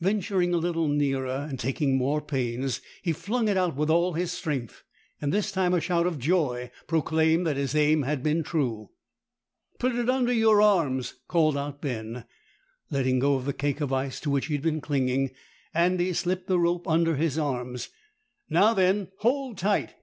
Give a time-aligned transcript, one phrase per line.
[0.00, 4.32] Venturing a little nearer, and taking more pains, he flung it out with all his
[4.32, 4.82] strength,
[5.20, 8.90] and this time a shout of joy proclaimed that his aim had been true.
[9.78, 12.24] "Put it under your arms," called out Ben.
[12.90, 15.30] Letting go the cake of ice to which he had been clinging,
[15.72, 17.90] Andy slipped the rope under his arms.
[18.50, 19.94] "Now, then, hold tight."